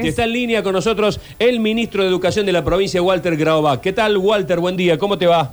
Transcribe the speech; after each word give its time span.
Está 0.00 0.22
en 0.22 0.32
línea 0.32 0.62
con 0.62 0.74
nosotros 0.74 1.20
el 1.40 1.58
ministro 1.58 2.04
de 2.04 2.08
Educación 2.08 2.46
de 2.46 2.52
la 2.52 2.62
provincia, 2.62 3.02
Walter 3.02 3.36
Graubach. 3.36 3.80
¿Qué 3.80 3.92
tal, 3.92 4.16
Walter? 4.16 4.60
Buen 4.60 4.76
día, 4.76 4.96
¿cómo 4.96 5.18
te 5.18 5.26
va? 5.26 5.50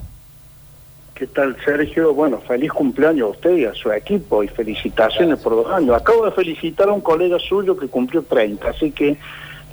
¿Qué 1.15 1.25
tal, 1.25 1.57
Sergio? 1.65 2.13
Bueno, 2.13 2.39
feliz 2.47 2.71
cumpleaños 2.71 3.25
a 3.25 3.31
usted 3.31 3.57
y 3.57 3.65
a 3.65 3.73
su 3.73 3.91
equipo 3.91 4.43
y 4.43 4.47
felicitaciones 4.47 5.39
por 5.39 5.53
dos 5.53 5.71
años. 5.71 5.95
Acabo 5.95 6.25
de 6.25 6.31
felicitar 6.31 6.89
a 6.89 6.91
un 6.91 7.01
colega 7.01 7.39
suyo 7.39 7.75
que 7.75 7.87
cumplió 7.87 8.21
30, 8.21 8.69
así 8.69 8.91
que 8.91 9.17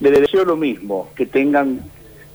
le 0.01 0.11
deseo 0.11 0.47
lo 0.47 0.57
mismo, 0.57 1.11
que 1.15 1.27
tengan 1.27 1.81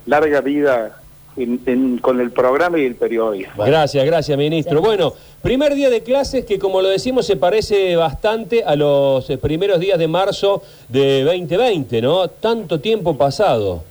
larga 0.06 0.40
vida 0.42 1.02
en- 1.38 1.62
en- 1.66 1.98
con 2.00 2.20
el 2.20 2.32
programa 2.32 2.80
y 2.80 2.86
el 2.86 2.96
periodismo. 2.96 3.64
Gracias, 3.64 4.06
gracias, 4.06 4.38
ministro. 4.38 4.82
Bueno, 4.82 5.14
primer 5.42 5.76
día 5.76 5.90
de 5.90 6.02
clases 6.04 6.46
que, 6.46 6.60
como 6.60 6.82
lo 6.82 6.90
decimos, 6.90 7.26
se 7.26 7.38
parece 7.38 7.96
bastante 7.96 8.64
a 8.64 8.76
los 8.76 9.30
eh, 9.30 9.38
primeros 9.38 9.80
días 9.80 10.00
de 10.00 10.08
marzo 10.08 10.64
de 10.90 11.24
2020, 11.24 12.02
¿no? 12.02 12.28
Tanto 12.28 12.80
tiempo 12.80 13.18
pasado. 13.18 13.84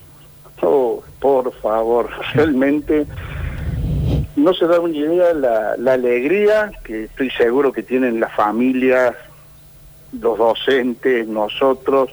Oh, 0.62 1.02
por 1.20 1.52
favor, 1.54 2.08
realmente 2.34 3.06
no 4.36 4.52
se 4.54 4.66
da 4.66 4.80
una 4.80 4.96
idea 4.96 5.32
la, 5.34 5.76
la 5.78 5.92
alegría 5.94 6.72
que 6.84 7.04
estoy 7.04 7.30
seguro 7.30 7.72
que 7.72 7.82
tienen 7.82 8.20
las 8.20 8.32
familias, 8.34 9.14
los 10.20 10.38
docentes, 10.38 11.26
nosotros, 11.26 12.10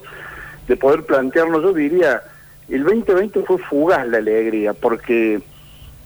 de 0.68 0.78
poder 0.78 1.06
plantearnos, 1.06 1.62
yo 1.62 1.73
diría, 1.73 2.22
el 2.70 2.84
2020 2.84 3.41
fue 3.44 3.58
fugaz 3.58 4.08
la 4.08 4.17
alegría, 4.20 4.73
porque 4.73 5.41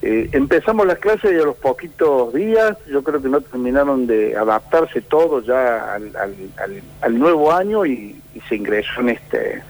eh, 0.01 0.29
empezamos 0.33 0.85
las 0.85 0.99
clases 0.99 1.31
y 1.33 1.35
a 1.35 1.43
los 1.45 1.55
poquitos 1.57 2.33
días, 2.33 2.77
yo 2.89 3.03
creo 3.03 3.21
que 3.21 3.29
no 3.29 3.41
terminaron 3.41 4.05
de 4.07 4.35
adaptarse 4.35 5.01
todos 5.01 5.45
ya 5.45 5.93
al, 5.93 6.15
al- 6.15 6.35
al- 6.57 6.81
al 7.01 7.19
nuevo 7.19 7.51
año 7.51 7.85
y, 7.85 8.15
y 8.35 8.39
se 8.47 8.55
ingresó 8.55 9.01
en 9.01 9.09
este 9.09 9.61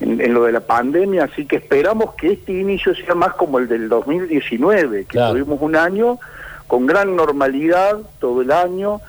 en, 0.00 0.18
en 0.20 0.32
lo 0.32 0.44
de 0.44 0.52
la 0.52 0.60
pandemia, 0.60 1.24
así 1.24 1.44
que 1.46 1.56
esperamos 1.56 2.14
que 2.14 2.32
este 2.32 2.52
inicio 2.52 2.94
sea 2.94 3.14
más 3.14 3.34
como 3.34 3.58
el 3.58 3.68
del 3.68 3.88
2019, 3.88 5.00
que 5.00 5.04
Claro. 5.04 5.32
tuvimos 5.32 5.60
un 5.60 5.76
año 5.76 6.18
con 6.66 6.86
gran 6.86 7.14
normalidad 7.16 7.98
todo 8.18 8.40
el 8.40 8.50
año, 8.50 9.00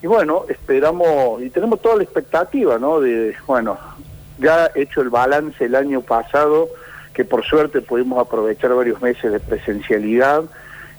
y 0.00 0.06
bueno, 0.06 0.44
esperamos, 0.48 1.42
y 1.42 1.50
tenemos 1.50 1.82
toda 1.82 1.96
la 1.96 2.04
expectativa, 2.04 2.78
¿no? 2.78 3.00
De, 3.00 3.34
bueno, 3.48 3.78
ya 4.38 4.70
hecho 4.74 5.00
el 5.00 5.10
balance 5.10 5.64
el 5.64 5.74
año 5.74 6.00
pasado, 6.00 6.68
que 7.14 7.24
por 7.24 7.44
suerte 7.44 7.80
pudimos 7.80 8.18
aprovechar 8.18 8.74
varios 8.74 9.00
meses 9.02 9.32
de 9.32 9.40
presencialidad, 9.40 10.44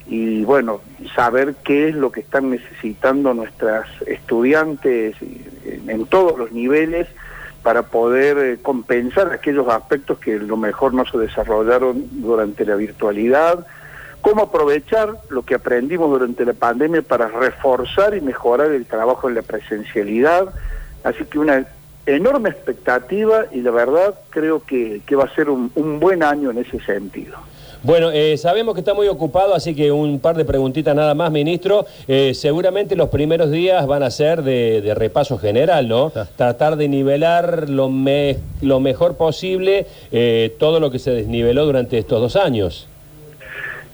y 0.09 0.43
bueno, 0.43 0.81
saber 1.15 1.53
qué 1.63 1.89
es 1.89 1.95
lo 1.95 2.11
que 2.11 2.21
están 2.21 2.49
necesitando 2.49 3.35
nuestras 3.35 3.87
estudiantes 4.07 5.15
en, 5.21 6.05
todos 6.07 6.37
los 6.37 6.51
niveles 6.51 7.07
para 7.61 7.83
poder 7.83 8.37
eh, 8.39 8.57
compensar 8.59 9.31
aquellos 9.31 9.67
aspectos 9.67 10.17
que 10.17 10.39
lo 10.39 10.57
mejor 10.57 10.95
no 10.95 11.05
se 11.05 11.19
desarrollaron 11.19 12.05
durante 12.21 12.65
la 12.65 12.73
virtualidad, 12.75 13.67
cómo 14.21 14.43
aprovechar 14.43 15.13
lo 15.29 15.43
que 15.43 15.53
aprendimos 15.53 16.09
durante 16.09 16.43
la 16.43 16.53
pandemia 16.53 17.03
para 17.03 17.27
reforzar 17.27 18.15
y 18.15 18.21
mejorar 18.21 18.71
el 18.71 18.87
trabajo 18.87 19.29
en 19.29 19.35
la 19.35 19.43
presencialidad. 19.43 20.51
Así 21.03 21.23
que 21.25 21.37
una 21.37 21.67
enorme 22.05 22.49
expectativa 22.49 23.45
y 23.51 23.61
la 23.61 23.71
verdad 23.71 24.15
creo 24.29 24.63
que, 24.63 25.01
que 25.05 25.15
va 25.15 25.25
a 25.25 25.35
ser 25.35 25.49
un, 25.49 25.71
un 25.75 25.99
buen 25.99 26.23
año 26.23 26.51
en 26.51 26.57
ese 26.59 26.79
sentido. 26.81 27.37
Bueno, 27.81 28.11
eh, 28.11 28.35
sabemos 28.37 28.73
que 28.73 28.81
está 28.81 28.93
muy 28.93 29.07
ocupado, 29.07 29.55
así 29.55 29.73
que 29.73 29.89
un 29.89 30.19
par 30.19 30.35
de 30.35 30.43
preguntitas 30.43 30.93
nada 30.93 31.13
más, 31.13 31.31
ministro. 31.31 31.85
Eh, 32.09 32.33
seguramente 32.33 32.97
los 32.97 33.07
primeros 33.07 33.51
días 33.51 33.87
van 33.87 34.03
a 34.03 34.11
ser 34.11 34.41
de, 34.41 34.81
de 34.81 34.93
repaso 34.95 35.37
general, 35.37 35.87
¿no? 35.87 36.11
Tratar 36.35 36.75
de 36.75 36.89
nivelar 36.89 37.69
lo, 37.69 37.87
me- 37.87 38.35
lo 38.61 38.81
mejor 38.81 39.15
posible 39.15 39.87
eh, 40.11 40.53
todo 40.59 40.81
lo 40.81 40.91
que 40.91 40.99
se 40.99 41.11
desniveló 41.11 41.65
durante 41.65 41.97
estos 41.97 42.19
dos 42.19 42.35
años. 42.35 42.89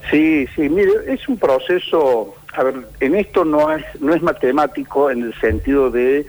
Sí, 0.10 0.48
sí, 0.56 0.68
mire, 0.70 0.92
es 1.08 1.28
un 1.30 1.38
proceso, 1.38 2.34
a 2.54 2.64
ver, 2.64 2.76
en 3.02 3.14
esto 3.14 3.46
no 3.46 3.72
es, 3.72 3.84
no 4.00 4.16
es 4.16 4.22
matemático 4.24 5.12
en 5.12 5.24
el 5.26 5.34
sentido 5.40 5.92
de 5.92 6.26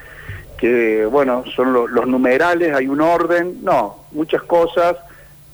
que, 0.59 1.07
bueno, 1.07 1.45
son 1.55 1.73
lo- 1.73 1.87
los 1.87 2.07
numerales, 2.07 2.75
hay 2.75 2.89
un 2.89 3.01
orden, 3.01 3.59
no, 3.63 3.97
muchas 4.13 4.43
cosas 4.43 4.97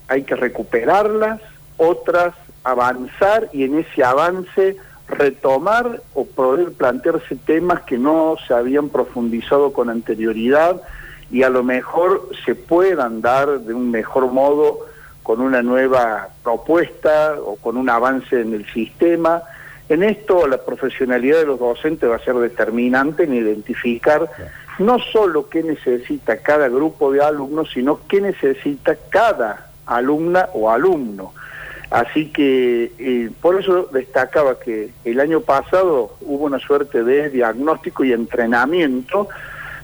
hay 0.08 0.22
que 0.24 0.36
recuperarlas, 0.36 1.40
otras 1.76 2.34
avanzar 2.64 3.48
y 3.52 3.64
en 3.64 3.78
ese 3.80 4.04
avance 4.04 4.76
retomar 5.08 6.00
o 6.14 6.24
poder 6.24 6.72
plantearse 6.72 7.36
temas 7.36 7.82
que 7.82 7.98
no 7.98 8.36
se 8.46 8.54
habían 8.54 8.88
profundizado 8.88 9.72
con 9.72 9.90
anterioridad 9.90 10.80
y 11.30 11.42
a 11.42 11.50
lo 11.50 11.62
mejor 11.62 12.28
se 12.44 12.54
puedan 12.54 13.20
dar 13.20 13.60
de 13.60 13.74
un 13.74 13.90
mejor 13.90 14.30
modo 14.32 14.78
con 15.22 15.40
una 15.40 15.62
nueva 15.62 16.28
propuesta 16.42 17.34
o 17.44 17.56
con 17.56 17.76
un 17.76 17.88
avance 17.90 18.40
en 18.40 18.54
el 18.54 18.66
sistema. 18.72 19.42
En 19.88 20.02
esto 20.02 20.46
la 20.46 20.58
profesionalidad 20.58 21.38
de 21.38 21.46
los 21.46 21.58
docentes 21.58 22.08
va 22.08 22.16
a 22.16 22.24
ser 22.24 22.34
determinante 22.36 23.24
en 23.24 23.34
identificar 23.34 24.30
no 24.78 24.98
solo 24.98 25.48
qué 25.48 25.62
necesita 25.62 26.38
cada 26.38 26.68
grupo 26.68 27.12
de 27.12 27.22
alumnos, 27.22 27.70
sino 27.72 28.00
qué 28.08 28.20
necesita 28.20 28.96
cada 29.10 29.70
alumna 29.86 30.48
o 30.54 30.70
alumno. 30.70 31.32
Así 31.90 32.30
que 32.30 32.90
eh, 32.98 33.30
por 33.42 33.60
eso 33.60 33.88
destacaba 33.92 34.58
que 34.58 34.90
el 35.04 35.20
año 35.20 35.42
pasado 35.42 36.16
hubo 36.22 36.46
una 36.46 36.58
suerte 36.58 37.04
de 37.04 37.28
diagnóstico 37.28 38.02
y 38.02 38.12
entrenamiento 38.12 39.28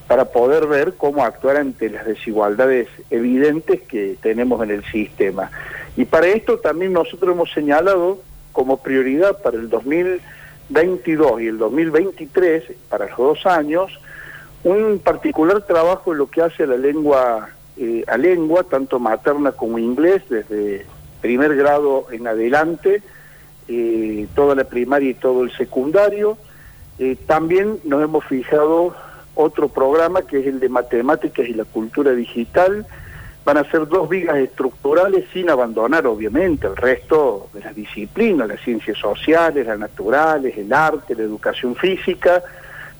para 0.07 0.25
poder 0.25 0.65
ver 0.65 0.95
cómo 0.97 1.23
actuar 1.23 1.57
ante 1.57 1.87
las 1.87 2.07
desigualdades 2.07 2.87
evidentes 3.11 3.81
que 3.81 4.17
tenemos 4.23 4.63
en 4.63 4.71
el 4.71 4.83
sistema. 4.85 5.51
Y 5.95 6.05
para 6.05 6.25
esto 6.27 6.57
también 6.57 6.93
nosotros 6.93 7.35
hemos 7.35 7.51
señalado 7.51 8.19
como 8.53 8.81
prioridad 8.81 9.39
para 9.43 9.57
el 9.57 9.69
2022 9.69 11.41
y 11.41 11.47
el 11.47 11.59
2023, 11.59 12.63
para 12.89 13.07
los 13.07 13.17
dos 13.17 13.45
años, 13.45 13.99
un 14.63 14.99
particular 14.99 15.61
trabajo 15.61 16.11
en 16.11 16.17
lo 16.17 16.27
que 16.29 16.41
hace 16.41 16.63
a 16.63 16.67
la 16.67 16.77
lengua, 16.77 17.49
eh, 17.77 18.03
a 18.07 18.17
lengua, 18.17 18.63
tanto 18.63 18.99
materna 18.99 19.51
como 19.51 19.79
inglés, 19.79 20.23
desde 20.29 20.85
primer 21.21 21.55
grado 21.55 22.07
en 22.11 22.27
adelante, 22.27 23.01
eh, 23.67 24.27
toda 24.35 24.55
la 24.55 24.63
primaria 24.63 25.11
y 25.11 25.13
todo 25.13 25.43
el 25.43 25.51
secundario. 25.55 26.37
Eh, 26.97 27.15
también 27.27 27.79
nos 27.85 28.03
hemos 28.03 28.25
fijado 28.25 28.93
otro 29.35 29.69
programa 29.69 30.23
que 30.23 30.39
es 30.39 30.47
el 30.47 30.59
de 30.59 30.69
matemáticas 30.69 31.47
y 31.47 31.53
la 31.53 31.65
cultura 31.65 32.11
digital. 32.11 32.85
Van 33.45 33.57
a 33.57 33.71
ser 33.71 33.87
dos 33.87 34.09
vigas 34.09 34.37
estructurales 34.37 35.25
sin 35.31 35.49
abandonar 35.49 36.05
obviamente 36.07 36.67
el 36.67 36.75
resto 36.75 37.49
de 37.53 37.61
las 37.61 37.73
disciplinas, 37.73 38.47
las 38.47 38.59
ciencias 38.59 38.97
sociales, 38.97 39.65
las 39.65 39.79
naturales, 39.79 40.57
el 40.57 40.73
arte, 40.73 41.15
la 41.15 41.23
educación 41.23 41.75
física, 41.75 42.43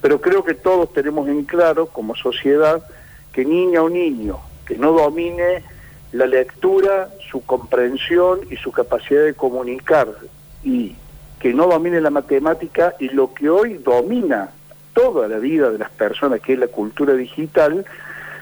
pero 0.01 0.21
creo 0.21 0.43
que 0.43 0.53
todos 0.53 0.93
tenemos 0.93 1.27
en 1.27 1.43
claro 1.43 1.87
como 1.87 2.15
sociedad 2.15 2.81
que 3.31 3.45
niña 3.45 3.81
o 3.83 3.89
niño 3.89 4.39
que 4.69 4.77
no 4.77 4.91
domine 4.91 5.63
la 6.11 6.27
lectura, 6.27 7.09
su 7.31 7.41
comprensión 7.43 8.41
y 8.51 8.55
su 8.55 8.71
capacidad 8.71 9.23
de 9.23 9.33
comunicar 9.33 10.07
y 10.63 10.95
que 11.39 11.53
no 11.53 11.67
domine 11.67 11.99
la 12.01 12.11
matemática 12.11 12.93
y 12.99 13.09
lo 13.09 13.33
que 13.33 13.49
hoy 13.49 13.79
domina 13.79 14.51
toda 14.93 15.27
la 15.27 15.39
vida 15.39 15.71
de 15.71 15.79
las 15.79 15.89
personas, 15.89 16.41
que 16.41 16.53
es 16.53 16.59
la 16.59 16.67
cultura 16.67 17.13
digital, 17.13 17.85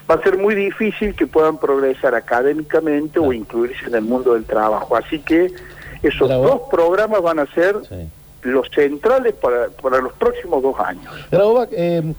va 0.09 0.15
a 0.15 0.23
ser 0.23 0.37
muy 0.37 0.55
difícil 0.55 1.15
que 1.15 1.27
puedan 1.27 1.57
progresar 1.59 2.15
académicamente 2.15 3.19
o 3.19 3.31
incluirse 3.31 3.85
en 3.85 3.95
el 3.95 4.01
mundo 4.01 4.33
del 4.33 4.45
trabajo. 4.45 4.95
Así 4.97 5.19
que 5.19 5.51
esos 6.03 6.27
Bravo. 6.27 6.47
dos 6.47 6.61
programas 6.69 7.21
van 7.21 7.39
a 7.39 7.45
ser 7.53 7.77
Sí. 7.87 8.09
Los 8.43 8.69
centrales 8.69 9.33
para, 9.35 9.67
para 9.69 9.99
los 9.99 10.13
próximos 10.13 10.61
dos 10.61 10.79
años. 10.79 11.11
Grabovac, 11.31 11.69
eh, 11.71 12.13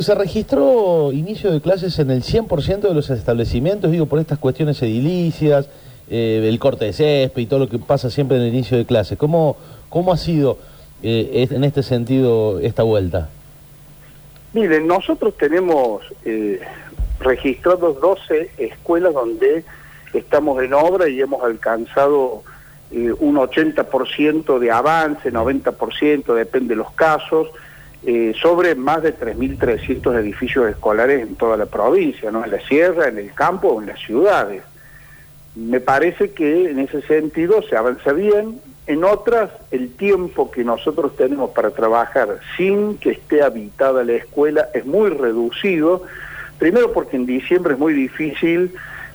se 0.00 0.14
registró 0.14 1.12
inicio 1.12 1.50
de 1.50 1.60
clases 1.60 1.98
en 1.98 2.10
el 2.10 2.22
100% 2.22 2.80
de 2.80 2.94
los 2.94 3.10
establecimientos, 3.10 3.90
digo, 3.90 4.06
por 4.06 4.18
estas 4.18 4.38
cuestiones 4.38 4.80
edilicias, 4.82 5.68
eh, 6.08 6.46
el 6.48 6.58
corte 6.58 6.86
de 6.86 6.92
césped 6.92 7.42
y 7.42 7.46
todo 7.46 7.60
lo 7.60 7.68
que 7.68 7.78
pasa 7.78 8.10
siempre 8.10 8.36
en 8.36 8.44
el 8.44 8.48
inicio 8.48 8.76
de 8.76 8.84
clases. 8.84 9.16
¿Cómo, 9.16 9.56
cómo 9.88 10.12
ha 10.12 10.16
sido 10.16 10.58
eh, 11.02 11.46
en 11.50 11.64
este 11.64 11.82
sentido 11.82 12.58
esta 12.60 12.82
vuelta? 12.82 13.28
Miren, 14.52 14.86
nosotros 14.86 15.36
tenemos 15.36 16.02
eh, 16.24 16.60
registrados 17.20 18.00
12 18.00 18.50
escuelas 18.58 19.14
donde 19.14 19.64
estamos 20.12 20.60
en 20.62 20.74
obra 20.74 21.08
y 21.08 21.20
hemos 21.20 21.44
alcanzado 21.44 22.42
eh, 22.92 23.12
un 23.18 23.36
80% 23.36 24.58
de 24.58 24.70
avance, 24.70 25.32
90%, 25.32 26.34
depende 26.34 26.70
de 26.70 26.76
los 26.76 26.92
casos, 26.92 27.48
eh, 28.04 28.32
sobre 28.40 28.74
más 28.74 29.02
de 29.02 29.16
3.300 29.16 30.18
edificios 30.18 30.68
escolares 30.70 31.22
en 31.22 31.36
toda 31.36 31.56
la 31.56 31.66
provincia, 31.66 32.30
¿no? 32.30 32.44
en 32.44 32.50
la 32.50 32.60
sierra, 32.60 33.08
en 33.08 33.18
el 33.18 33.32
campo 33.34 33.68
o 33.68 33.80
en 33.80 33.88
las 33.88 34.00
ciudades. 34.00 34.62
Me 35.54 35.80
parece 35.80 36.30
que 36.30 36.70
en 36.70 36.78
ese 36.78 37.02
sentido 37.02 37.62
se 37.62 37.76
avanza 37.76 38.12
bien. 38.12 38.60
En 38.86 39.04
otras, 39.04 39.50
el 39.70 39.92
tiempo 39.94 40.50
que 40.50 40.64
nosotros 40.64 41.14
tenemos 41.16 41.50
para 41.50 41.70
trabajar 41.70 42.40
sin 42.56 42.96
que 42.98 43.10
esté 43.10 43.42
habitada 43.42 44.02
la 44.04 44.14
escuela 44.14 44.68
es 44.72 44.86
muy 44.86 45.10
reducido, 45.10 46.04
Primero 46.60 46.92
porque 46.92 47.16
en 47.16 47.24
diciembre 47.24 47.72
es 47.72 47.78
muy 47.78 47.94
difícil 47.94 48.72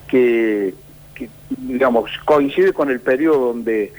que, 0.07 0.73
digamos, 1.49 2.11
coincide 2.25 2.73
con 2.73 2.89
el 2.89 2.99
periodo 2.99 3.47
donde 3.47 3.93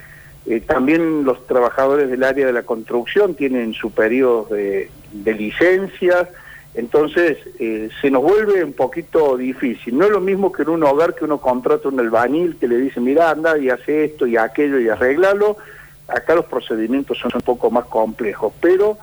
eh, 0.47 0.61
también 0.61 1.25
los 1.25 1.47
trabajadores 1.47 2.09
del 2.09 2.23
área 2.23 2.47
de 2.47 2.53
la 2.53 2.63
construcción 2.63 3.35
tienen 3.35 3.75
su 3.75 3.91
periodo 3.91 4.47
de, 4.55 4.91
de 5.13 5.35
licencia, 5.35 6.29
entonces 6.77 7.39
eh, 7.59 7.89
se 8.01 8.11
nos 8.11 8.23
vuelve 8.23 8.63
un 8.63 8.75
poquito 8.75 9.37
difícil. 9.37 9.97
No 9.97 10.05
es 10.05 10.11
lo 10.11 10.21
mismo 10.21 10.53
que 10.53 10.63
en 10.63 10.69
un 10.69 10.85
hogar 10.85 11.15
que 11.15 11.25
uno 11.25 11.41
contrata 11.41 11.89
un 11.89 11.99
albañil 11.99 12.57
que 12.59 12.69
le 12.69 12.77
dice, 12.77 13.01
mira, 13.01 13.31
anda 13.31 13.57
y 13.59 13.71
hace 13.71 14.05
esto 14.05 14.27
y 14.27 14.37
aquello 14.37 14.79
y 14.79 14.89
arreglalo. 14.89 15.57
Acá 16.07 16.35
los 16.35 16.45
procedimientos 16.45 17.19
son 17.19 17.33
un 17.35 17.41
poco 17.41 17.71
más 17.71 17.87
complejos, 17.87 18.53
pero 18.61 18.99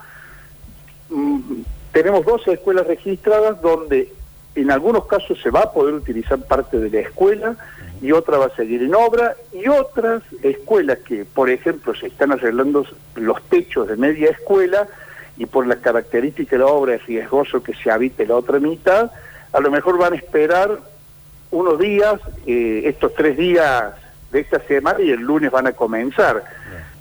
mm, 1.10 1.62
tenemos 1.92 2.24
dos 2.24 2.46
escuelas 2.46 2.86
registradas 2.86 3.60
donde 3.60 4.10
en 4.54 4.70
algunos 4.70 5.06
casos 5.06 5.40
se 5.42 5.50
va 5.50 5.60
a 5.60 5.72
poder 5.72 5.94
utilizar 5.94 6.38
parte 6.38 6.78
de 6.78 6.90
la 6.90 7.00
escuela 7.00 7.56
y 8.00 8.12
otra 8.12 8.38
va 8.38 8.46
a 8.46 8.56
seguir 8.56 8.82
en 8.82 8.94
obra 8.94 9.34
y 9.52 9.68
otras 9.68 10.22
escuelas 10.42 10.98
que, 10.98 11.24
por 11.24 11.50
ejemplo, 11.50 11.94
se 11.94 12.08
están 12.08 12.32
arreglando 12.32 12.84
los 13.16 13.42
techos 13.44 13.88
de 13.88 13.96
media 13.96 14.30
escuela, 14.30 14.86
y 15.36 15.46
por 15.46 15.66
la 15.66 15.76
característica 15.76 16.56
de 16.56 16.60
la 16.60 16.66
obra 16.66 16.94
es 16.94 17.06
riesgoso 17.06 17.62
que 17.62 17.74
se 17.74 17.90
habite 17.90 18.26
la 18.26 18.36
otra 18.36 18.60
mitad, 18.60 19.10
a 19.52 19.60
lo 19.60 19.70
mejor 19.70 19.98
van 19.98 20.12
a 20.12 20.16
esperar 20.16 20.78
unos 21.50 21.78
días, 21.78 22.20
eh, 22.46 22.82
estos 22.84 23.14
tres 23.14 23.36
días 23.36 23.94
de 24.32 24.40
esta 24.40 24.60
semana 24.60 25.00
y 25.00 25.10
el 25.10 25.20
lunes 25.20 25.50
van 25.50 25.66
a 25.66 25.72
comenzar. 25.72 26.44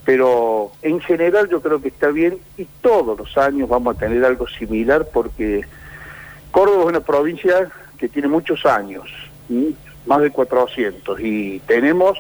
Pero 0.06 0.72
en 0.82 1.00
general 1.00 1.48
yo 1.50 1.62
creo 1.62 1.82
que 1.82 1.88
está 1.88 2.10
bien 2.10 2.38
y 2.58 2.66
todos 2.82 3.18
los 3.18 3.38
años 3.38 3.70
vamos 3.70 3.96
a 3.96 4.00
tener 4.00 4.24
algo 4.26 4.48
similar 4.48 5.08
porque 5.14 5.66
Córdoba 6.54 6.84
es 6.84 6.90
una 6.90 7.00
provincia 7.00 7.68
que 7.98 8.08
tiene 8.08 8.28
muchos 8.28 8.64
años, 8.68 9.10
más 10.06 10.22
de 10.22 10.30
400, 10.30 11.20
y 11.20 11.60
tenemos 11.66 12.16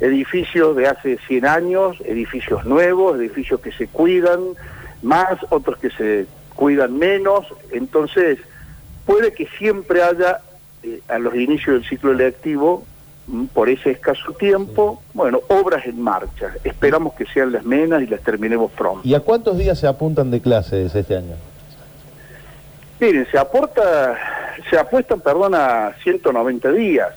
edificios 0.00 0.74
de 0.74 0.88
hace 0.88 1.18
100 1.28 1.46
años, 1.46 1.96
edificios 2.04 2.64
nuevos, 2.64 3.16
edificios 3.20 3.60
que 3.60 3.70
se 3.70 3.86
cuidan, 3.86 4.40
más, 5.02 5.38
otros 5.50 5.78
que 5.78 5.90
se 5.90 6.26
cuidan 6.56 6.98
menos, 6.98 7.46
entonces 7.70 8.40
puede 9.06 9.32
que 9.32 9.46
siempre 9.56 10.02
haya 10.02 10.40
eh, 10.82 11.00
a 11.06 11.20
los 11.20 11.36
inicios 11.36 11.76
del 11.76 11.88
ciclo 11.88 12.10
electivo, 12.10 12.82
mm, 13.28 13.44
por 13.54 13.68
ese 13.68 13.92
escaso 13.92 14.32
tiempo, 14.32 15.00
bueno, 15.14 15.42
obras 15.46 15.86
en 15.86 16.02
marcha. 16.02 16.54
Esperamos 16.64 17.14
que 17.14 17.24
sean 17.26 17.52
las 17.52 17.64
menos 17.64 18.02
y 18.02 18.08
las 18.08 18.20
terminemos 18.22 18.72
pronto. 18.72 19.06
¿Y 19.06 19.14
a 19.14 19.20
cuántos 19.20 19.56
días 19.58 19.78
se 19.78 19.86
apuntan 19.86 20.32
de 20.32 20.40
clases 20.40 20.92
este 20.92 21.16
año? 21.16 21.49
Miren, 23.00 23.26
se 23.30 23.38
aporta, 23.38 24.16
se 24.68 24.78
apuestan, 24.78 25.20
perdón, 25.20 25.54
a 25.54 25.94
190 26.02 26.72
días. 26.72 27.08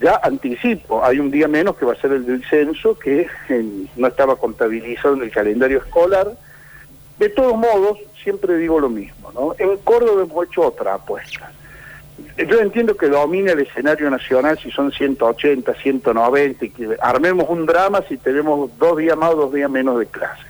Ya 0.00 0.18
anticipo, 0.22 1.04
hay 1.04 1.18
un 1.18 1.30
día 1.30 1.48
menos 1.48 1.76
que 1.76 1.84
va 1.84 1.92
a 1.92 1.96
ser 1.96 2.12
el 2.12 2.24
del 2.24 2.44
censo, 2.48 2.98
que 2.98 3.26
no 3.96 4.06
estaba 4.06 4.36
contabilizado 4.36 5.14
en 5.14 5.22
el 5.22 5.30
calendario 5.30 5.78
escolar, 5.78 6.28
de 7.18 7.28
todos 7.30 7.56
modos, 7.56 7.98
siempre 8.22 8.56
digo 8.56 8.78
lo 8.78 8.88
mismo, 8.88 9.32
¿no? 9.32 9.54
En 9.58 9.76
Córdoba 9.78 10.22
hemos 10.22 10.46
hecho 10.46 10.62
otra 10.62 10.94
apuesta. 10.94 11.50
Yo 12.36 12.60
entiendo 12.60 12.96
que 12.96 13.08
domina 13.08 13.52
el 13.52 13.60
escenario 13.60 14.08
nacional 14.08 14.56
si 14.58 14.70
son 14.70 14.92
180, 14.92 15.74
190, 15.74 16.64
y 16.64 16.70
que 16.70 16.96
armemos 17.00 17.46
un 17.48 17.66
drama 17.66 18.02
si 18.08 18.16
tenemos 18.16 18.70
dos 18.78 18.96
días 18.96 19.16
más 19.16 19.34
o 19.34 19.36
dos 19.36 19.52
días 19.52 19.68
menos 19.68 19.98
de 19.98 20.06
clases. 20.06 20.46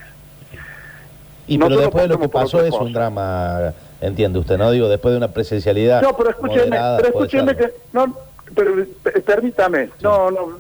Y 1.46 1.56
pero 1.56 1.78
después 1.78 2.02
de 2.02 2.08
lo 2.08 2.20
que 2.20 2.28
pasó 2.28 2.62
es 2.62 2.74
un 2.74 2.92
drama, 2.92 3.72
entiende 4.00 4.38
usted, 4.38 4.58
¿no? 4.58 4.70
Digo, 4.70 4.88
después 4.88 5.12
de 5.12 5.18
una 5.18 5.32
presencialidad. 5.32 6.02
No, 6.02 6.16
pero 6.16 6.30
escúcheme, 6.30 6.78
pero 6.96 7.08
escúcheme 7.08 7.56
que. 7.56 7.72
No, 7.92 8.16
pero 8.54 8.86
permítame, 9.24 9.90
no, 10.00 10.30
no. 10.30 10.58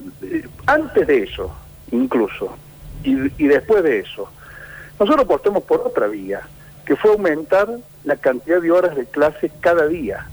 Antes 0.66 1.06
de 1.06 1.22
eso, 1.22 1.50
incluso, 1.90 2.54
y, 3.02 3.12
y 3.42 3.46
después 3.46 3.82
de 3.82 4.00
eso, 4.00 4.28
nosotros 4.98 5.24
apostamos 5.24 5.62
por 5.62 5.80
otra 5.80 6.06
vía, 6.06 6.42
que 6.84 6.96
fue 6.96 7.12
aumentar 7.12 7.68
la 8.04 8.16
cantidad 8.16 8.60
de 8.60 8.70
horas 8.70 8.96
de 8.96 9.04
clase 9.06 9.50
cada 9.60 9.86
día, 9.86 10.26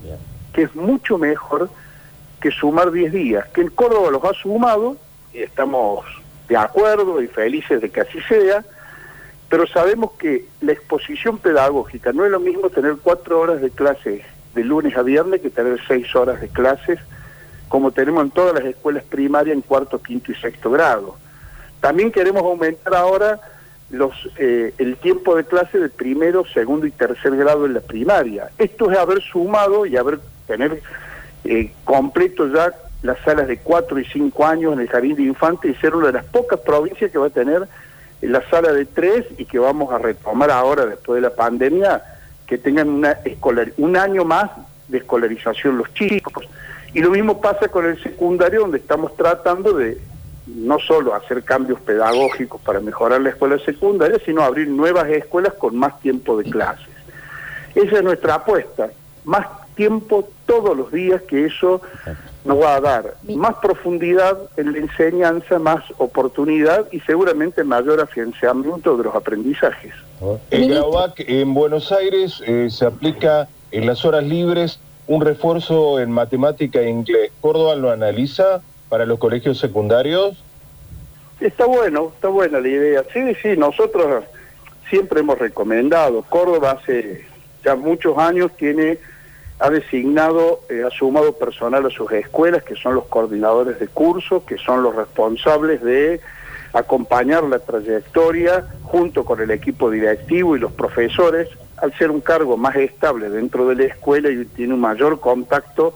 que 0.54 0.64
es 0.64 0.76
mucho 0.76 1.18
mejor 1.18 1.70
que 2.40 2.52
sumar 2.52 2.92
10 2.92 3.12
días, 3.12 3.46
que 3.54 3.62
el 3.62 3.74
Córdoba 3.74 4.12
los 4.12 4.24
ha 4.24 4.34
sumado 4.34 4.98
y 5.34 5.40
estamos 5.40 6.06
de 6.48 6.56
acuerdo 6.56 7.22
y 7.22 7.28
felices 7.28 7.82
de 7.82 7.90
que 7.90 8.02
así 8.02 8.20
sea, 8.22 8.64
pero 9.50 9.68
sabemos 9.68 10.12
que 10.14 10.46
la 10.62 10.72
exposición 10.72 11.38
pedagógica 11.38 12.12
no 12.14 12.26
es 12.26 12.32
lo 12.32 12.40
mismo 12.40 12.70
tener 12.70 12.96
cuatro 13.02 13.40
horas 13.40 13.62
de 13.62 13.70
clase 13.70 14.24
de 14.54 14.64
lunes 14.64 14.96
a 14.98 15.04
viernes 15.04 15.42
que 15.42 15.50
tener 15.50 15.80
seis 15.88 16.16
horas 16.16 16.42
de 16.42 16.48
clases 16.48 17.00
como 17.68 17.92
tenemos 17.92 18.24
en 18.24 18.32
todas 18.32 18.54
las 18.54 18.66
escuelas 18.66 19.04
primarias 19.04 19.56
en 19.56 19.62
cuarto, 19.62 20.02
quinto 20.02 20.32
y 20.32 20.36
sexto 20.36 20.72
grado. 20.72 21.18
También 21.82 22.12
queremos 22.12 22.44
aumentar 22.44 22.96
ahora 22.96 23.40
los, 23.90 24.14
eh, 24.38 24.74
el 24.78 24.98
tiempo 24.98 25.36
de 25.36 25.44
clase 25.44 25.80
de 25.80 25.90
primero, 25.90 26.46
segundo 26.46 26.86
y 26.86 26.92
tercer 26.92 27.36
grado 27.36 27.66
en 27.66 27.74
la 27.74 27.82
primaria. 27.82 28.50
Esto 28.58 28.92
es 28.92 28.98
haber 28.98 29.22
sumado 29.22 29.86
y 29.86 29.98
haber 29.98 30.20
tener 30.48 30.82
eh, 31.44 31.72
completo 31.84 32.48
ya 32.48 32.74
las 33.04 33.20
salas 33.20 33.48
de 33.48 33.58
cuatro 33.58 34.00
y 34.00 34.06
cinco 34.06 34.46
años 34.46 34.74
en 34.74 34.80
el 34.80 34.88
jardín 34.88 35.16
de 35.16 35.24
infantes 35.24 35.76
y 35.76 35.80
ser 35.80 35.96
una 35.96 36.08
de 36.08 36.14
las 36.14 36.26
pocas 36.26 36.60
provincias 36.62 37.12
que 37.12 37.18
va 37.18 37.28
a 37.28 37.32
tener 37.32 37.68
la 38.28 38.48
sala 38.50 38.72
de 38.72 38.86
tres 38.86 39.26
y 39.38 39.46
que 39.46 39.60
vamos 39.60 39.92
a 39.94 39.98
retomar 39.98 40.52
ahora 40.52 40.86
después 40.86 41.22
de 41.22 41.30
la 41.30 41.36
pandemia 41.36 42.04
que 42.48 42.58
tengan 42.58 42.90
una 42.90 43.12
escolar, 43.12 43.72
un 43.78 43.98
año 43.98 44.24
más 44.24 44.52
de 44.88 45.00
escolarización 45.00 45.78
los 45.78 45.94
chicos. 45.94 46.48
Y 46.94 47.02
lo 47.02 47.10
mismo 47.10 47.42
pasa 47.42 47.68
con 47.68 47.86
el 47.86 48.02
secundario 48.02 48.62
donde 48.62 48.78
estamos 48.78 49.16
tratando 49.16 49.74
de 49.74 50.00
no 50.48 50.80
solo 50.80 51.16
hacer 51.16 51.44
cambios 51.44 51.80
pedagógicos 51.82 52.62
para 52.62 52.80
mejorar 52.80 53.22
la 53.22 53.30
escuela 53.30 53.58
secundaria, 53.60 54.20
sino 54.26 54.44
abrir 54.44 54.68
nuevas 54.68 55.10
escuelas 55.10 55.54
con 55.54 55.76
más 55.76 56.00
tiempo 56.00 56.38
de 56.38 56.50
clases. 56.50 56.88
Esa 57.74 57.98
es 57.98 58.04
nuestra 58.04 58.36
apuesta, 58.36 58.90
más 59.26 59.48
tiempo 59.76 60.30
todos 60.46 60.78
los 60.78 60.92
días 60.92 61.22
que 61.24 61.46
eso 61.46 61.82
nos 62.46 62.62
va 62.62 62.76
a 62.76 62.82
dar 62.82 63.16
más 63.24 63.56
profundidad 63.56 64.38
en 64.56 64.72
la 64.72 64.78
enseñanza, 64.78 65.60
más 65.60 65.84
oportunidad 65.98 66.86
y 66.92 67.00
seguramente 67.02 67.64
mayor 67.64 68.00
afianzamiento 68.00 68.96
de 68.96 69.04
los 69.04 69.16
aprendizajes. 69.16 69.94
En 70.52 70.70
Graubac, 70.70 71.20
en 71.28 71.54
Buenos 71.54 71.92
Aires, 71.92 72.42
eh, 72.46 72.70
se 72.70 72.86
aplica 72.86 73.48
en 73.72 73.86
las 73.86 74.06
horas 74.06 74.24
libres 74.24 74.80
un 75.08 75.22
refuerzo 75.22 76.00
en 76.00 76.12
matemática 76.12 76.80
e 76.80 76.90
inglés. 76.90 77.32
¿Córdoba 77.42 77.76
lo 77.76 77.92
analiza? 77.92 78.62
para 78.90 79.06
los 79.06 79.20
colegios 79.20 79.60
secundarios? 79.60 80.42
Está 81.40 81.66
bueno, 81.66 82.12
está 82.16 82.30
buena 82.30 82.60
la 82.60 82.68
idea. 82.68 83.04
Sí, 83.12 83.36
sí, 83.42 83.58
nosotros 83.58 84.24
siempre 84.90 85.20
hemos 85.20 85.38
recomendado. 85.38 86.24
Córdoba 86.24 86.80
hace 86.80 87.26
ya 87.64 87.76
muchos 87.76 88.18
años 88.18 88.52
tiene 88.58 88.98
ha 89.60 89.70
designado, 89.70 90.62
eh, 90.70 90.84
ha 90.86 90.90
sumado 90.90 91.34
personal 91.34 91.86
a 91.86 91.90
sus 91.90 92.12
escuelas, 92.12 92.64
que 92.64 92.76
son 92.76 92.96
los 92.96 93.06
coordinadores 93.06 93.80
de 93.80 93.88
curso, 93.88 94.46
que 94.46 94.58
son 94.58 94.84
los 94.84 94.96
responsables 94.96 95.82
de 95.82 96.20
acompañar 96.74 97.44
la 97.44 97.60
trayectoria 97.60 98.66
junto 98.84 99.24
con 99.24 99.40
el 99.40 99.52
equipo 99.52 99.90
directivo 99.90 100.56
y 100.56 100.60
los 100.60 100.74
profesores, 100.74 101.48
al 101.78 101.94
ser 101.98 102.12
un 102.12 102.22
cargo 102.22 102.58
más 102.58 102.76
estable 102.76 103.30
dentro 103.30 103.68
de 103.68 103.76
la 103.76 103.84
escuela 103.86 104.30
y 104.30 104.44
tiene 104.46 104.74
un 104.74 104.82
mayor 104.82 105.20
contacto 105.20 105.94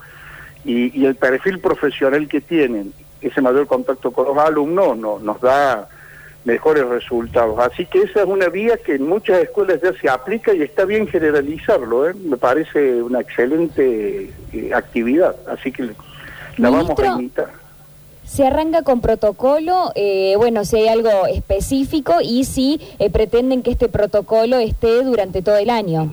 y, 0.63 1.05
el 1.05 1.15
perfil 1.15 1.59
profesional 1.59 2.27
que 2.27 2.41
tienen, 2.41 2.93
ese 3.21 3.41
mayor 3.41 3.67
contacto 3.67 4.11
con 4.11 4.25
los 4.25 4.37
alumnos, 4.37 4.97
no, 4.97 5.19
nos 5.19 5.41
da 5.41 5.89
mejores 6.46 6.86
resultados. 6.86 7.60
Así 7.60 7.86
que 7.86 8.00
esa 8.01 8.22
es 8.22 8.25
una 8.25 8.50
vía 8.50 8.77
que 8.77 8.96
en 8.96 9.08
muchas 9.08 9.41
escuelas 9.41 9.81
ya 9.81 9.93
se 9.93 10.10
aplica 10.10 10.53
y 10.53 10.62
está 10.62 10.86
bien 10.86 11.08
generalizarlo. 11.08 12.10
¿eh? 12.10 12.13
Me 12.13 12.38
parece 12.38 13.01
una 13.01 13.22
excelente 13.22 14.31
eh, 14.53 14.72
actividad, 14.74 15.36
así 15.48 15.72
que 15.72 15.89
la 16.58 16.69
vamos 16.69 17.00
a 17.00 17.05
imitar. 17.08 17.50
Se 18.24 18.46
arranca 18.46 18.84
con 18.84 19.01
protocolo, 19.01 19.91
eh, 19.96 20.36
bueno, 20.38 20.63
si 20.63 20.77
hay 20.77 20.88
algo 20.88 21.25
específico 21.25 22.17
y 22.22 22.43
si 22.43 22.79
pretenden 23.12 23.63
que 23.63 23.72
este 23.72 23.89
protocolo 23.89 24.58
esté 24.60 25.03
durante 25.03 25.41
todo 25.41 25.58
el 25.58 25.72
año. 25.72 26.12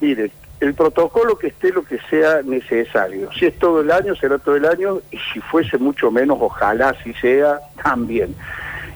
Mire, 0.00 0.30
el 0.60 0.74
protocolo 0.74 1.36
que 1.36 1.48
esté 1.48 1.70
lo 1.70 1.84
que 1.84 1.98
sea 2.08 2.42
necesario. 2.42 3.28
Si 3.38 3.44
es 3.44 3.58
todo 3.58 3.82
el 3.82 3.90
año, 3.90 4.14
será 4.16 4.38
todo 4.38 4.56
el 4.56 4.64
año, 4.64 5.00
y 5.10 5.18
si 5.32 5.40
fuese 5.40 5.76
mucho 5.76 6.10
menos, 6.10 6.38
ojalá 6.40 6.90
así 6.90 7.12
sea, 7.14 7.60
también. 7.82 8.34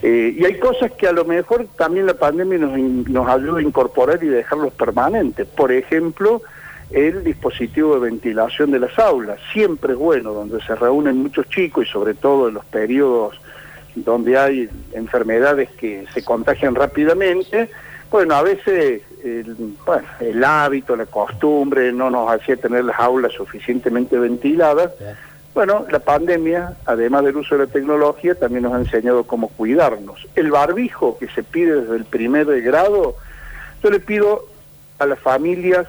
Eh, 0.02 0.36
y 0.38 0.44
hay 0.44 0.58
cosas 0.58 0.92
que 0.92 1.08
a 1.08 1.12
lo 1.12 1.24
mejor 1.24 1.66
también 1.76 2.06
la 2.06 2.14
pandemia 2.14 2.58
nos, 2.58 2.78
nos 2.78 3.28
ayuda 3.28 3.58
a 3.58 3.62
incorporar 3.62 4.22
y 4.22 4.28
dejarlos 4.28 4.72
permanentes. 4.74 5.46
Por 5.46 5.72
ejemplo, 5.72 6.42
el 6.90 7.24
dispositivo 7.24 7.94
de 7.94 8.00
ventilación 8.00 8.70
de 8.70 8.78
las 8.78 8.98
aulas. 8.98 9.38
Siempre 9.52 9.92
es 9.92 9.98
bueno, 9.98 10.32
donde 10.32 10.60
se 10.62 10.74
reúnen 10.74 11.18
muchos 11.18 11.48
chicos 11.48 11.86
y 11.86 11.90
sobre 11.90 12.14
todo 12.14 12.48
en 12.48 12.54
los 12.54 12.64
periodos 12.66 13.40
donde 14.04 14.38
hay 14.38 14.68
enfermedades 14.92 15.70
que 15.70 16.06
se 16.14 16.24
contagian 16.24 16.74
rápidamente, 16.74 17.68
Bueno, 18.10 18.36
a 18.36 18.42
veces 18.42 19.02
el, 19.22 19.54
bueno, 19.84 20.08
el 20.20 20.42
hábito, 20.42 20.96
la 20.96 21.04
costumbre 21.04 21.92
no 21.92 22.08
nos 22.08 22.30
hacía 22.30 22.56
tener 22.56 22.84
las 22.84 22.98
aulas 22.98 23.32
suficientemente 23.32 24.18
ventiladas. 24.18 24.92
Bueno, 25.58 25.86
la 25.90 25.98
pandemia, 25.98 26.76
además 26.86 27.24
del 27.24 27.36
uso 27.36 27.56
de 27.56 27.66
la 27.66 27.72
tecnología, 27.72 28.36
también 28.36 28.62
nos 28.62 28.74
ha 28.74 28.78
enseñado 28.78 29.24
cómo 29.24 29.48
cuidarnos. 29.48 30.24
El 30.36 30.52
barbijo 30.52 31.18
que 31.18 31.26
se 31.30 31.42
pide 31.42 31.80
desde 31.80 31.96
el 31.96 32.04
primer 32.04 32.46
grado, 32.62 33.16
yo 33.82 33.90
le 33.90 33.98
pido 33.98 34.46
a 35.00 35.06
las 35.06 35.18
familias 35.18 35.88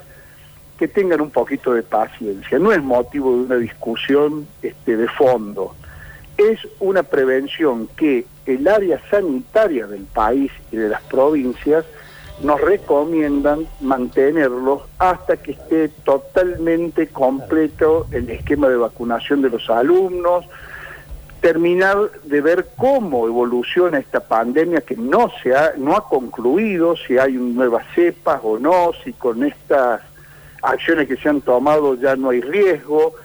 que 0.80 0.88
tengan 0.88 1.22
un 1.22 1.30
poquito 1.30 1.72
de 1.76 1.84
paciencia. 1.84 2.58
No 2.58 2.72
es 2.72 2.82
motivo 2.82 3.32
de 3.32 3.44
una 3.44 3.56
discusión 3.58 4.48
este, 4.64 4.98
de 4.98 5.08
fondo. 5.08 5.76
Es 6.36 6.58
una 6.80 7.04
prevención 7.04 7.88
que 7.96 8.26
el 8.48 8.68
área 8.68 9.00
sanitaria 9.12 9.86
del 9.86 10.06
país 10.06 10.52
y 10.72 10.78
de 10.78 10.90
las 10.90 11.04
provincias 11.04 11.86
nos 12.44 12.62
recomiendan 12.62 13.68
mantenerlos 13.82 14.84
hasta 14.98 15.38
que 15.38 15.52
esté 15.52 15.90
totalmente 15.90 17.08
completo 17.08 18.08
el 18.12 18.30
esquema 18.30 18.70
de 18.70 18.78
vacunación 18.78 19.42
de 19.42 19.50
los 19.50 19.70
alumnos, 19.70 20.46
terminar 21.42 21.98
de 22.24 22.42
ver 22.42 22.68
cómo 22.78 23.28
evoluciona 23.28 24.00
esta 24.00 24.22
pandemia 24.22 24.82
que 24.82 24.96
no 24.96 25.30
se 25.42 25.56
ha, 25.56 25.74
no 25.78 25.96
ha 25.96 26.08
concluido, 26.08 26.96
si 26.96 27.18
hay 27.18 27.34
nuevas 27.34 27.86
cepas 27.94 28.40
o 28.44 28.58
no, 28.58 28.92
si 29.04 29.14
con 29.14 29.44
estas 29.44 30.02
acciones 30.62 31.08
que 31.08 31.18
se 31.18 31.30
han 31.30 31.42
tomado 31.42 31.96
ya 31.96 32.16
no 32.16 32.30
hay 32.30 32.42
riesgo. 32.42 33.16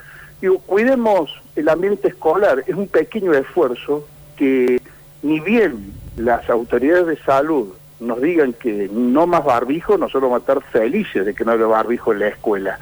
Digo, 0.41 0.59
cuidemos 0.59 1.31
el 1.57 1.69
ambiente 1.69 2.09
escolar, 2.09 2.65
es 2.67 2.75
un 2.75 2.89
pequeño 2.89 3.33
esfuerzo 3.33 4.07
que 4.37 4.81
ni 5.23 5.41
bien 5.41 5.93
las 6.17 6.49
autoridades 6.51 7.07
de 7.07 7.17
salud 7.25 7.75
nos 8.01 8.21
digan 8.21 8.53
que 8.53 8.89
no 8.93 9.27
más 9.27 9.45
barbijo, 9.45 9.97
nosotros 9.97 10.23
vamos 10.31 10.37
a 10.37 10.53
estar 10.53 10.63
felices 10.71 11.25
de 11.25 11.35
que 11.35 11.45
no 11.45 11.53
haya 11.53 11.67
barbijo 11.67 12.13
en 12.13 12.21
la 12.21 12.29
escuela. 12.29 12.79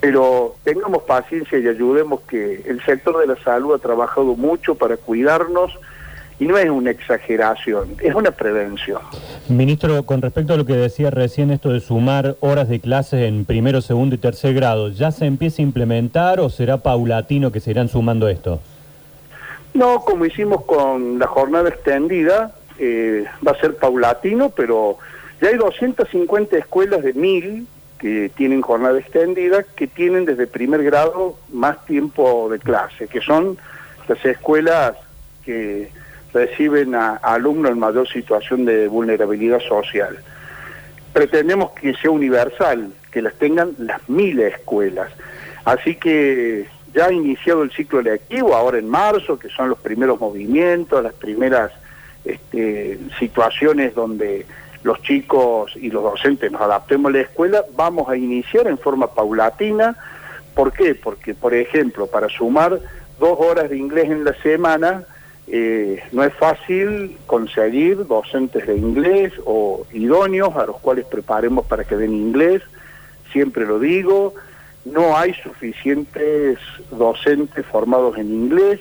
Pero 0.00 0.56
tengamos 0.64 1.02
paciencia 1.04 1.58
y 1.58 1.66
ayudemos 1.66 2.20
que 2.22 2.62
el 2.66 2.84
sector 2.84 3.18
de 3.18 3.26
la 3.26 3.42
salud 3.42 3.74
ha 3.74 3.78
trabajado 3.78 4.36
mucho 4.36 4.74
para 4.74 4.96
cuidarnos 4.96 5.72
y 6.38 6.46
no 6.46 6.58
es 6.58 6.68
una 6.68 6.90
exageración, 6.90 7.96
es 8.00 8.14
una 8.14 8.32
prevención. 8.32 9.00
Ministro, 9.48 10.02
con 10.02 10.20
respecto 10.20 10.52
a 10.52 10.56
lo 10.56 10.66
que 10.66 10.74
decía 10.74 11.10
recién, 11.10 11.50
esto 11.50 11.70
de 11.70 11.80
sumar 11.80 12.36
horas 12.40 12.68
de 12.68 12.80
clases 12.80 13.22
en 13.22 13.44
primero, 13.44 13.80
segundo 13.80 14.14
y 14.14 14.18
tercer 14.18 14.52
grado, 14.54 14.88
¿ya 14.88 15.10
se 15.10 15.26
empieza 15.26 15.62
a 15.62 15.64
implementar 15.64 16.40
o 16.40 16.50
será 16.50 16.78
paulatino 16.78 17.52
que 17.52 17.60
se 17.60 17.70
irán 17.70 17.88
sumando 17.88 18.28
esto? 18.28 18.60
No, 19.74 20.00
como 20.00 20.24
hicimos 20.24 20.64
con 20.64 21.18
la 21.18 21.26
jornada 21.26 21.68
extendida, 21.68 22.54
eh, 22.78 23.24
va 23.46 23.52
a 23.52 23.60
ser 23.60 23.76
paulatino, 23.76 24.50
pero 24.50 24.98
ya 25.40 25.48
hay 25.48 25.56
250 25.56 26.56
escuelas 26.56 27.02
de 27.02 27.12
mil 27.12 27.66
que 27.98 28.30
tienen 28.36 28.62
jornada 28.62 28.98
extendida, 28.98 29.62
que 29.62 29.86
tienen 29.86 30.24
desde 30.24 30.46
primer 30.46 30.82
grado 30.82 31.36
más 31.52 31.84
tiempo 31.86 32.48
de 32.50 32.58
clase, 32.58 33.08
que 33.08 33.20
son 33.20 33.56
las 34.08 34.24
escuelas 34.24 34.96
que 35.44 35.90
reciben 36.32 36.94
a, 36.94 37.14
alumnos 37.16 37.70
en 37.70 37.78
mayor 37.78 38.08
situación 38.08 38.64
de 38.64 38.88
vulnerabilidad 38.88 39.60
social. 39.60 40.18
Pretendemos 41.12 41.70
que 41.70 41.94
sea 41.94 42.10
universal, 42.10 42.92
que 43.10 43.22
las 43.22 43.34
tengan 43.34 43.74
las 43.78 44.06
mil 44.08 44.40
escuelas. 44.40 45.10
Así 45.64 45.94
que 45.94 46.66
ya 46.92 47.06
ha 47.06 47.12
iniciado 47.12 47.62
el 47.62 47.70
ciclo 47.70 48.02
lectivo, 48.02 48.54
ahora 48.54 48.78
en 48.78 48.88
marzo, 48.88 49.38
que 49.38 49.48
son 49.48 49.68
los 49.68 49.78
primeros 49.78 50.20
movimientos, 50.20 51.02
las 51.02 51.14
primeras 51.14 51.72
este, 52.24 52.98
situaciones 53.18 53.94
donde 53.94 54.46
los 54.82 55.00
chicos 55.02 55.72
y 55.76 55.90
los 55.90 56.02
docentes 56.02 56.52
nos 56.52 56.60
adaptemos 56.60 57.10
a 57.10 57.16
la 57.16 57.20
escuela, 57.22 57.64
vamos 57.74 58.08
a 58.08 58.16
iniciar 58.16 58.66
en 58.66 58.78
forma 58.78 59.08
paulatina. 59.08 59.96
¿Por 60.54 60.72
qué? 60.72 60.94
Porque, 60.94 61.34
por 61.34 61.54
ejemplo, 61.54 62.06
para 62.06 62.28
sumar 62.28 62.78
dos 63.18 63.38
horas 63.40 63.70
de 63.70 63.78
inglés 63.78 64.10
en 64.10 64.24
la 64.24 64.34
semana, 64.42 65.04
eh, 65.46 66.02
no 66.12 66.22
es 66.24 66.32
fácil 66.34 67.16
conseguir 67.26 68.06
docentes 68.06 68.66
de 68.66 68.76
inglés 68.76 69.32
o 69.44 69.86
idóneos 69.92 70.54
a 70.56 70.66
los 70.66 70.78
cuales 70.80 71.04
preparemos 71.06 71.66
para 71.66 71.84
que 71.84 71.96
den 71.96 72.12
inglés, 72.12 72.62
siempre 73.32 73.66
lo 73.66 73.78
digo, 73.78 74.34
no 74.84 75.16
hay 75.16 75.34
suficientes 75.34 76.58
docentes 76.90 77.64
formados 77.66 78.16
en 78.18 78.30
inglés, 78.30 78.80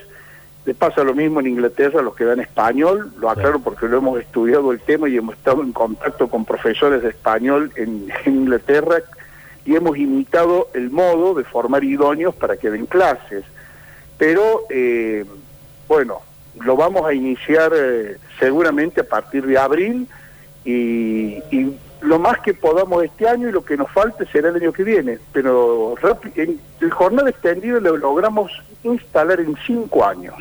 le 0.65 0.73
pasa 0.73 1.03
lo 1.03 1.13
mismo 1.13 1.39
en 1.39 1.47
Inglaterra 1.47 1.99
a 1.99 2.03
los 2.03 2.15
que 2.15 2.23
dan 2.23 2.39
español, 2.39 3.11
lo 3.19 3.29
aclaro 3.29 3.59
porque 3.59 3.87
lo 3.87 3.97
hemos 3.97 4.19
estudiado 4.19 4.71
el 4.71 4.79
tema 4.79 5.09
y 5.09 5.17
hemos 5.17 5.35
estado 5.35 5.61
en 5.61 5.73
contacto 5.73 6.29
con 6.29 6.45
profesores 6.45 7.03
de 7.03 7.09
español 7.09 7.71
en, 7.75 8.07
Inglaterra 8.25 9.01
y 9.65 9.75
hemos 9.75 9.97
imitado 9.97 10.69
el 10.73 10.89
modo 10.89 11.33
de 11.33 11.43
formar 11.43 11.83
idóneos 11.83 12.35
para 12.35 12.57
que 12.57 12.69
den 12.69 12.85
clases. 12.85 13.45
Pero, 14.17 14.61
eh, 14.69 15.25
bueno, 15.87 16.19
lo 16.61 16.75
vamos 16.75 17.05
a 17.05 17.13
iniciar 17.13 17.71
eh, 17.75 18.17
seguramente 18.39 19.01
a 19.01 19.05
partir 19.05 19.45
de 19.45 19.57
abril 19.57 20.07
y, 20.65 21.39
lo 22.03 22.19
más 22.19 22.39
que 22.39 22.53
podamos 22.53 23.03
este 23.03 23.27
año 23.27 23.49
y 23.49 23.51
lo 23.51 23.63
que 23.63 23.77
nos 23.77 23.89
falte 23.91 24.25
será 24.27 24.49
el 24.49 24.57
año 24.57 24.73
que 24.73 24.83
viene. 24.83 25.19
Pero 25.31 25.95
en 26.35 26.59
el 26.81 26.91
jornada 26.91 27.29
extendido 27.29 27.79
lo 27.79 27.97
logramos 27.97 28.51
instalar 28.83 29.39
en 29.39 29.55
cinco 29.65 30.05
años. 30.05 30.35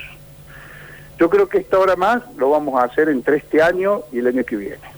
Yo 1.19 1.31
creo 1.31 1.49
que 1.49 1.59
esta 1.59 1.79
hora 1.79 1.95
más 1.95 2.23
lo 2.37 2.51
vamos 2.51 2.81
a 2.81 2.85
hacer 2.85 3.09
entre 3.09 3.37
este 3.37 3.63
año 3.63 4.03
y 4.13 4.19
el 4.19 4.27
año 4.27 4.45
que 4.45 4.57
viene. 4.57 4.93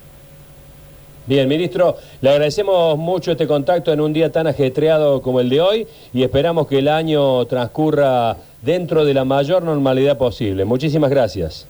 Bien, 1.27 1.47
ministro, 1.47 1.97
le 2.21 2.29
agradecemos 2.29 2.97
mucho 2.97 3.31
este 3.31 3.47
contacto 3.47 3.91
en 3.91 3.99
un 3.99 4.13
día 4.13 4.31
tan 4.31 4.45
ajetreado 4.45 5.21
como 5.21 5.39
el 5.39 5.49
de 5.49 5.61
hoy 5.61 5.87
y 6.13 6.23
esperamos 6.23 6.67
que 6.67 6.79
el 6.79 6.87
año 6.87 7.45
transcurra 7.45 8.37
dentro 8.61 9.05
de 9.05 9.13
la 9.13 9.25
mayor 9.25 9.63
normalidad 9.63 10.17
posible. 10.17 10.65
Muchísimas 10.65 11.09
gracias. 11.09 11.67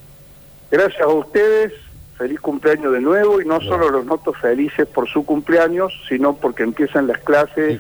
Gracias 0.72 1.02
a 1.02 1.08
ustedes, 1.08 1.72
feliz 2.17 2.39
cumpleaños 2.39 2.93
de 2.93 3.01
nuevo 3.01 3.41
y 3.41 3.45
no 3.45 3.60
solo 3.62 3.89
los 3.89 4.05
noto 4.05 4.34
felices 4.34 4.88
por 4.88 5.10
su 5.10 5.25
cumpleaños, 5.25 5.93
sino 6.07 6.36
porque 6.36 6.63
empiezan 6.63 7.07
las 7.07 7.19
clases 7.19 7.79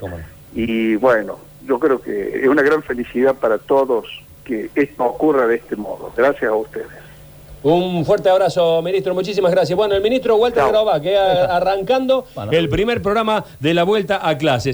y 0.53 0.95
bueno, 0.95 1.37
yo 1.65 1.79
creo 1.79 2.01
que 2.01 2.41
es 2.43 2.47
una 2.47 2.61
gran 2.61 2.83
felicidad 2.83 3.35
para 3.35 3.57
todos 3.57 4.05
que 4.43 4.69
esto 4.75 5.03
ocurra 5.03 5.47
de 5.47 5.55
este 5.55 5.75
modo. 5.75 6.11
Gracias 6.15 6.49
a 6.49 6.55
ustedes. 6.55 7.05
Un 7.65 8.05
fuerte 8.05 8.29
abrazo, 8.29 8.79
ministro. 8.83 9.15
Muchísimas 9.15 9.51
gracias. 9.51 9.75
Bueno, 9.75 9.95
el 9.95 10.01
ministro 10.03 10.35
Walter 10.35 10.65
Groba, 10.67 11.01
que 11.01 11.17
arrancando 11.17 12.27
el 12.51 12.69
primer 12.69 13.01
programa 13.01 13.43
de 13.59 13.73
la 13.73 13.83
vuelta 13.83 14.19
a 14.21 14.37
clases. 14.37 14.73